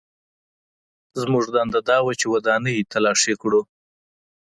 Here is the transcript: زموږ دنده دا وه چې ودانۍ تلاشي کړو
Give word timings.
زموږ 1.21 1.43
دنده 1.55 1.79
دا 1.89 1.97
وه 2.05 2.13
چې 2.19 2.25
ودانۍ 2.33 2.77
تلاشي 2.91 3.33
کړو 3.41 3.61